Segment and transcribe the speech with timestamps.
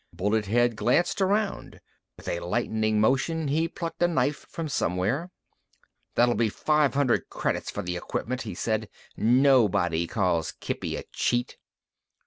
[0.11, 1.79] Bullet head glanced around.
[2.17, 5.29] With a lightning motion, he plucked a knife from somewhere.
[6.15, 8.89] "That'll be five hundred credits for the equipment," he said.
[9.15, 11.57] "Nobody calls Kippy a cheat."